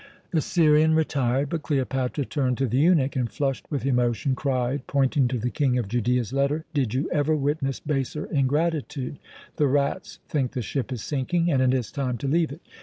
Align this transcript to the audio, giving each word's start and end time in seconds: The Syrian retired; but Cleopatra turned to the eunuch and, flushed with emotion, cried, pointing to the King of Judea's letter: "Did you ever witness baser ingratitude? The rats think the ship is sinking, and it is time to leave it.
The 0.31 0.41
Syrian 0.41 0.95
retired; 0.95 1.49
but 1.49 1.61
Cleopatra 1.61 2.25
turned 2.25 2.57
to 2.57 2.65
the 2.65 2.79
eunuch 2.79 3.15
and, 3.15 3.31
flushed 3.31 3.67
with 3.69 3.85
emotion, 3.85 4.33
cried, 4.33 4.87
pointing 4.87 5.27
to 5.27 5.37
the 5.37 5.51
King 5.51 5.77
of 5.77 5.87
Judea's 5.87 6.33
letter: 6.33 6.65
"Did 6.73 6.95
you 6.95 7.07
ever 7.11 7.35
witness 7.35 7.79
baser 7.79 8.25
ingratitude? 8.25 9.19
The 9.57 9.67
rats 9.67 10.17
think 10.27 10.53
the 10.53 10.63
ship 10.63 10.91
is 10.91 11.03
sinking, 11.03 11.51
and 11.51 11.61
it 11.61 11.71
is 11.77 11.91
time 11.91 12.17
to 12.17 12.27
leave 12.27 12.51
it. 12.51 12.61